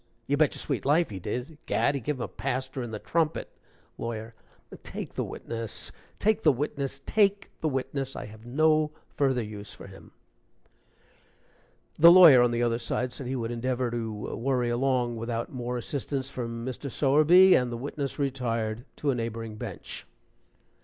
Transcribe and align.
"You 0.25 0.35
bet 0.35 0.55
your 0.55 0.59
sweet 0.59 0.83
life 0.83 1.11
he 1.11 1.19
did. 1.19 1.59
Gad! 1.67 1.93
he 1.93 2.01
gave 2.01 2.15
him 2.15 2.21
a 2.23 2.27
paster 2.27 2.81
in 2.81 2.89
the 2.89 2.97
trumpet" 2.97 3.49
LAWYER. 3.99 4.33
"Take 4.81 5.13
the 5.13 5.23
witness! 5.23 5.91
take 6.17 6.41
the 6.41 6.51
witness! 6.51 7.01
take 7.05 7.51
the 7.61 7.69
witness! 7.69 8.15
I 8.15 8.25
have 8.25 8.43
no 8.43 8.89
further 9.15 9.43
use 9.43 9.75
for 9.75 9.85
him." 9.85 10.09
The 11.99 12.11
lawyer 12.11 12.41
on 12.41 12.49
the 12.49 12.63
other 12.63 12.79
side 12.79 13.13
said 13.13 13.27
he 13.27 13.35
would 13.35 13.51
endeavor 13.51 13.91
to 13.91 14.11
worry 14.35 14.69
along 14.71 15.17
without 15.17 15.53
more 15.53 15.77
assistance 15.77 16.31
from 16.31 16.65
Mr. 16.65 16.89
Sowerby, 16.89 17.53
and 17.53 17.71
the 17.71 17.77
witness 17.77 18.17
retired 18.17 18.85
to 18.95 19.11
a 19.11 19.13
neighboring 19.13 19.55
bench. 19.57 20.07